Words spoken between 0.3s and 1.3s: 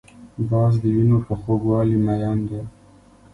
باز د وینو